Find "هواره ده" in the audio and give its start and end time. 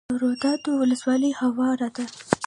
1.41-2.05